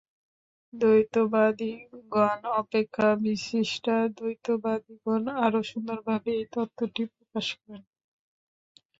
দ্বৈতবাদিগণ 0.73 2.39
অপেক্ষা 2.61 3.07
বিশিষ্টাদ্বৈতবাদিগণ 3.21 4.33
আরও 5.45 5.59
সুন্দরভাবে 5.69 6.29
এই 6.35 6.45
তত্ত্বটি 6.53 7.03
প্রকাশ 7.13 7.47
করেন। 7.57 7.83